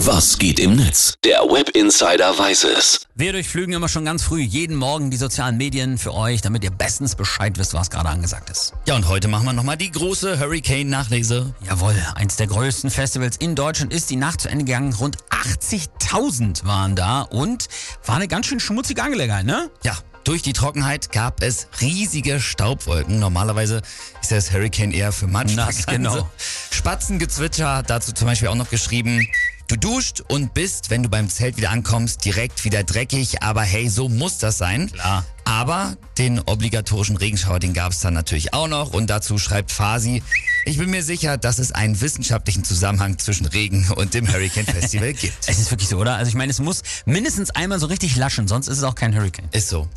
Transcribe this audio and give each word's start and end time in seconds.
Was 0.00 0.36
geht 0.36 0.60
im 0.60 0.76
Netz? 0.76 1.14
Der 1.24 1.38
Web 1.40 1.70
Insider 1.70 2.38
weiß 2.38 2.64
es. 2.64 3.06
Wir 3.14 3.32
durchflügen 3.32 3.74
immer 3.74 3.88
schon 3.88 4.04
ganz 4.04 4.22
früh 4.22 4.40
jeden 4.42 4.76
Morgen 4.76 5.10
die 5.10 5.16
sozialen 5.16 5.56
Medien 5.56 5.96
für 5.96 6.12
euch, 6.12 6.42
damit 6.42 6.62
ihr 6.64 6.70
bestens 6.70 7.14
Bescheid 7.14 7.56
wisst, 7.56 7.72
was 7.72 7.88
gerade 7.88 8.10
angesagt 8.10 8.50
ist. 8.50 8.74
Ja, 8.86 8.94
und 8.94 9.08
heute 9.08 9.28
machen 9.28 9.46
wir 9.46 9.54
nochmal 9.54 9.78
die 9.78 9.90
große 9.90 10.38
Hurricane-Nachlese. 10.38 11.54
Jawohl, 11.66 11.96
eins 12.14 12.36
der 12.36 12.46
größten 12.46 12.90
Festivals 12.90 13.38
in 13.38 13.54
Deutschland 13.54 13.90
ist 13.90 14.10
die 14.10 14.16
Nacht 14.16 14.42
zu 14.42 14.50
Ende 14.50 14.66
gegangen. 14.66 14.92
Rund 14.92 15.16
80.000 15.30 16.66
waren 16.66 16.94
da 16.94 17.22
und 17.22 17.68
war 18.04 18.16
eine 18.16 18.28
ganz 18.28 18.46
schön 18.46 18.60
schmutzige 18.60 19.02
Angelegenheit, 19.02 19.46
ne? 19.46 19.70
Ja, 19.82 19.96
durch 20.24 20.42
die 20.42 20.52
Trockenheit 20.52 21.12
gab 21.12 21.40
es 21.40 21.68
riesige 21.80 22.40
Staubwolken. 22.40 23.20
Normalerweise 23.20 23.80
ist 24.20 24.32
das 24.32 24.52
Hurricane 24.52 24.90
eher 24.90 25.12
für 25.12 25.28
Matsch. 25.28 25.54
Nass, 25.54 25.86
genau. 25.86 26.28
Spatzengezwitscher 26.72 27.76
hat 27.76 27.90
dazu 27.90 28.12
zum 28.12 28.26
Beispiel 28.26 28.48
auch 28.48 28.56
noch 28.56 28.68
geschrieben, 28.68 29.26
Du 29.68 29.74
duscht 29.74 30.22
und 30.28 30.54
bist, 30.54 30.90
wenn 30.90 31.02
du 31.02 31.08
beim 31.08 31.28
Zelt 31.28 31.56
wieder 31.56 31.70
ankommst, 31.70 32.24
direkt 32.24 32.64
wieder 32.64 32.84
dreckig. 32.84 33.42
Aber 33.42 33.62
hey, 33.62 33.88
so 33.88 34.08
muss 34.08 34.38
das 34.38 34.58
sein. 34.58 34.92
Klar. 34.92 35.24
Aber 35.44 35.96
den 36.18 36.40
obligatorischen 36.40 37.16
Regenschauer, 37.16 37.60
den 37.60 37.72
gab 37.72 37.92
es 37.92 38.00
dann 38.00 38.14
natürlich 38.14 38.52
auch 38.52 38.66
noch. 38.68 38.92
Und 38.92 39.08
dazu 39.08 39.38
schreibt 39.38 39.70
Fasi, 39.70 40.22
ich 40.64 40.78
bin 40.78 40.90
mir 40.90 41.04
sicher, 41.04 41.36
dass 41.36 41.60
es 41.60 41.70
einen 41.70 42.00
wissenschaftlichen 42.00 42.64
Zusammenhang 42.64 43.18
zwischen 43.18 43.46
Regen 43.46 43.88
und 43.94 44.14
dem 44.14 44.26
Hurricane 44.26 44.66
Festival 44.66 45.12
gibt. 45.14 45.36
Es 45.46 45.60
ist 45.60 45.70
wirklich 45.70 45.88
so, 45.88 45.98
oder? 45.98 46.16
Also 46.16 46.28
ich 46.28 46.34
meine, 46.34 46.50
es 46.50 46.58
muss 46.58 46.82
mindestens 47.04 47.50
einmal 47.50 47.78
so 47.78 47.86
richtig 47.86 48.16
laschen, 48.16 48.48
sonst 48.48 48.66
ist 48.66 48.78
es 48.78 48.84
auch 48.84 48.96
kein 48.96 49.14
Hurricane. 49.14 49.48
Ist 49.52 49.68
so. 49.68 49.88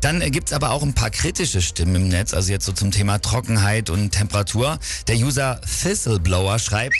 Dann 0.00 0.20
äh, 0.22 0.30
gibt's 0.30 0.52
aber 0.52 0.70
auch 0.70 0.82
ein 0.82 0.94
paar 0.94 1.10
kritische 1.10 1.62
Stimmen 1.62 1.94
im 1.94 2.08
Netz, 2.08 2.34
also 2.34 2.50
jetzt 2.50 2.64
so 2.64 2.72
zum 2.72 2.90
Thema 2.90 3.20
Trockenheit 3.20 3.90
und 3.90 4.10
Temperatur. 4.10 4.80
Der 5.06 5.16
User 5.16 5.60
Thistleblower 5.60 6.58
schreibt, 6.58 6.96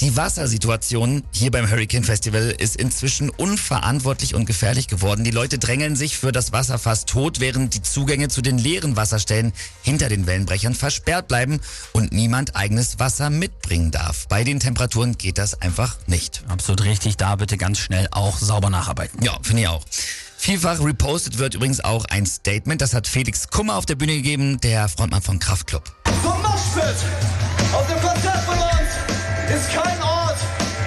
die 0.00 0.16
Wassersituation 0.16 1.22
hier 1.32 1.50
beim 1.50 1.70
Hurricane 1.70 2.04
Festival 2.04 2.54
ist 2.58 2.76
inzwischen 2.76 3.30
unverantwortlich 3.30 4.34
und 4.34 4.44
gefährlich 4.44 4.88
geworden. 4.88 5.24
Die 5.24 5.30
Leute 5.30 5.58
drängeln 5.58 5.94
sich 5.94 6.18
für 6.18 6.32
das 6.32 6.52
Wasser 6.52 6.78
fast 6.78 7.08
tot, 7.08 7.38
während 7.40 7.74
die 7.74 7.82
Zugänge 7.82 8.28
zu 8.28 8.42
den 8.42 8.58
leeren 8.58 8.96
Wasserstellen 8.96 9.52
hinter 9.82 10.08
den 10.08 10.26
Wellenbrechern 10.26 10.74
versperrt 10.74 11.28
bleiben 11.28 11.60
und 11.92 12.12
niemand 12.12 12.56
eigenes 12.56 12.98
Wasser 12.98 13.30
mitbringen 13.30 13.92
darf. 13.92 14.26
Bei 14.28 14.42
den 14.42 14.58
Temperaturen 14.60 15.16
geht 15.16 15.38
das 15.38 15.60
einfach 15.62 15.96
nicht. 16.06 16.42
Absolut 16.48 16.84
richtig, 16.84 17.16
da 17.16 17.36
bitte 17.36 17.56
ganz 17.56 17.78
schnell 17.78 18.08
auch 18.10 18.38
sauber 18.38 18.70
nacharbeiten. 18.70 19.22
Ja, 19.22 19.38
finde 19.42 19.62
ich 19.62 19.68
auch. 19.68 19.84
Vielfach 20.36 20.78
repostet 20.80 21.38
wird 21.38 21.54
übrigens 21.54 21.82
auch 21.82 22.04
ein 22.06 22.26
Statement, 22.26 22.82
das 22.82 22.92
hat 22.92 23.06
Felix 23.06 23.48
Kummer 23.48 23.76
auf 23.76 23.86
der 23.86 23.94
Bühne 23.94 24.16
gegeben, 24.16 24.60
der 24.60 24.88
Frontmann 24.88 25.22
von 25.22 25.38
Kraftklub. 25.38 25.94
Vom 26.22 26.42
Moshpit 26.42 26.96
auf 27.72 27.86
ist 29.50 29.72
kein 29.72 30.00
Ort, 30.02 30.38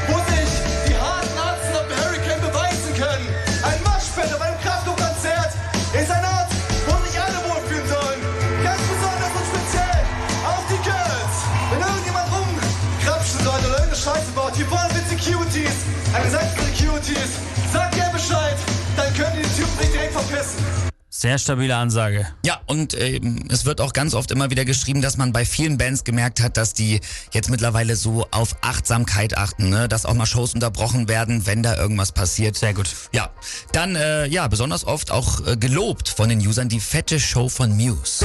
wo 0.07 0.17
sich 0.33 0.49
die 0.87 0.95
harten 0.97 1.37
Atzen 1.37 1.75
auf 1.77 1.85
dem 1.87 1.97
Hurricane 1.97 2.41
beweisen 2.41 2.91
können. 2.97 3.27
Ein 3.61 3.79
Moshpit 3.83 4.33
auf 4.33 4.41
einem 4.41 4.59
Kraftklub-Konzert 4.61 5.51
ist 5.93 6.11
ein 6.11 6.25
Ort, 6.25 6.51
wo 6.87 6.93
sich 7.05 7.19
alle 7.19 7.37
wohlfühlen 7.45 7.87
sollen. 7.87 8.19
Ganz 8.63 8.81
besonders 8.81 9.33
und 9.37 9.45
speziell 9.51 10.01
auch 10.47 10.63
die 10.69 10.81
Girls. 10.81 11.35
Wenn 11.69 11.81
irgendjemand 11.81 12.27
rumkrapschen 12.33 13.39
sollte 13.45 13.65
oder 13.67 13.79
irgendeine 13.85 14.01
Scheiße 14.01 14.31
baut, 14.33 14.55
hier 14.55 14.69
wollen 14.71 14.91
wir 14.95 15.03
Securities, 15.05 15.77
eine 16.13 16.29
Seite 16.29 16.53
Securities. 16.65 17.31
Sagt 17.71 17.95
ihr 17.95 18.09
Bescheid, 18.09 18.57
dann 18.95 19.13
können 19.13 19.37
die 19.37 19.49
Typen 19.53 19.77
sich 19.77 19.91
direkt 19.91 20.13
verpissen. 20.13 20.86
Sehr 21.19 21.39
stabile 21.39 21.75
Ansage. 21.75 22.27
Ja, 22.45 22.61
und 22.67 22.93
ähm, 22.93 23.45
es 23.49 23.65
wird 23.65 23.81
auch 23.81 23.93
ganz 23.93 24.13
oft 24.13 24.29
immer 24.29 24.51
wieder 24.51 24.65
geschrieben, 24.65 25.01
dass 25.01 25.17
man 25.17 25.33
bei 25.33 25.45
vielen 25.45 25.79
Bands 25.79 26.03
gemerkt 26.03 26.43
hat, 26.43 26.57
dass 26.57 26.75
die 26.75 27.01
jetzt 27.31 27.49
mittlerweile 27.49 27.95
so 27.95 28.27
auf 28.29 28.57
Achtsamkeit 28.61 29.35
achten, 29.35 29.69
ne? 29.69 29.87
dass 29.87 30.05
auch 30.05 30.13
mal 30.13 30.27
Shows 30.27 30.53
unterbrochen 30.53 31.07
werden, 31.07 31.47
wenn 31.47 31.63
da 31.63 31.75
irgendwas 31.75 32.11
passiert. 32.11 32.55
Sehr 32.55 32.75
gut. 32.75 32.95
Ja, 33.13 33.31
dann 33.71 33.95
äh, 33.95 34.27
ja 34.27 34.47
besonders 34.47 34.85
oft 34.85 35.09
auch 35.09 35.43
äh, 35.47 35.57
gelobt 35.57 36.07
von 36.07 36.29
den 36.29 36.37
Usern 36.37 36.69
die 36.69 36.79
fette 36.79 37.19
Show 37.19 37.49
von 37.49 37.75
Muse. 37.75 38.23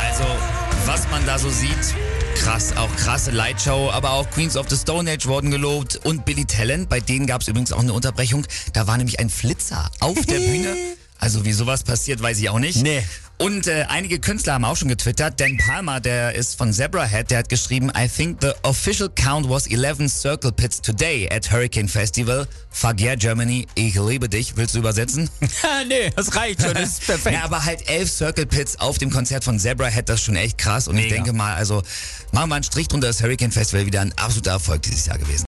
Also, 0.00 0.24
was 0.86 1.10
man 1.10 1.26
da 1.26 1.40
so 1.40 1.50
sieht, 1.50 1.96
krass, 2.42 2.76
auch 2.76 2.94
krasse 2.96 3.30
Lightshow, 3.30 3.90
aber 3.92 4.10
auch 4.10 4.28
Queens 4.30 4.56
of 4.56 4.68
the 4.68 4.76
Stone 4.76 5.08
Age 5.08 5.26
wurden 5.26 5.52
gelobt 5.52 6.00
und 6.04 6.24
Billy 6.24 6.44
Talent, 6.44 6.88
bei 6.88 6.98
denen 6.98 7.28
gab 7.28 7.42
es 7.42 7.46
übrigens 7.46 7.72
auch 7.72 7.78
eine 7.80 7.92
Unterbrechung, 7.92 8.44
da 8.72 8.88
war 8.88 8.96
nämlich 8.96 9.20
ein 9.20 9.30
Flitzer 9.30 9.88
auf 10.00 10.26
der 10.26 10.38
Bühne. 10.38 10.76
Also 11.22 11.44
wie 11.44 11.52
sowas 11.52 11.84
passiert, 11.84 12.20
weiß 12.20 12.40
ich 12.40 12.48
auch 12.50 12.58
nicht. 12.58 12.82
Nee. 12.82 13.00
Und 13.38 13.68
äh, 13.68 13.86
einige 13.88 14.18
Künstler 14.18 14.54
haben 14.54 14.64
auch 14.64 14.76
schon 14.76 14.88
getwittert. 14.88 15.38
Dan 15.38 15.56
Palmer, 15.56 16.00
der 16.00 16.34
ist 16.34 16.58
von 16.58 16.72
Zebrahead, 16.72 17.30
der 17.30 17.38
hat 17.38 17.48
geschrieben, 17.48 17.92
I 17.96 18.08
think 18.08 18.38
the 18.40 18.50
official 18.64 19.08
count 19.08 19.48
was 19.48 19.68
11 19.68 20.08
Circle 20.08 20.50
Pits 20.50 20.80
today 20.80 21.28
at 21.30 21.48
Hurricane 21.48 21.86
Festival. 21.86 22.48
Fuck 22.70 23.00
yeah, 23.00 23.14
Germany, 23.14 23.68
ich 23.76 23.94
liebe 23.94 24.28
dich. 24.28 24.56
Willst 24.56 24.74
du 24.74 24.80
übersetzen? 24.80 25.30
nee, 25.88 26.10
das 26.16 26.34
reicht 26.34 26.62
schon, 26.62 26.74
das 26.74 26.88
ist 26.88 27.00
perfekt. 27.06 27.36
Ja, 27.36 27.44
aber 27.44 27.64
halt 27.64 27.88
elf 27.88 28.10
Circle 28.10 28.46
Pits 28.46 28.80
auf 28.80 28.98
dem 28.98 29.10
Konzert 29.10 29.44
von 29.44 29.60
Zebrahead, 29.60 30.08
das 30.08 30.16
ist 30.16 30.26
schon 30.26 30.36
echt 30.36 30.58
krass. 30.58 30.88
Und 30.88 30.96
ich 30.98 31.04
Mega. 31.04 31.16
denke 31.16 31.32
mal, 31.32 31.54
also 31.54 31.84
machen 32.32 32.48
wir 32.48 32.56
einen 32.56 32.64
Strich 32.64 32.88
drunter, 32.88 33.06
das 33.06 33.22
Hurricane 33.22 33.52
Festival 33.52 33.86
wieder 33.86 34.00
ein 34.00 34.12
absoluter 34.18 34.52
Erfolg 34.52 34.82
dieses 34.82 35.06
Jahr 35.06 35.18
gewesen. 35.18 35.38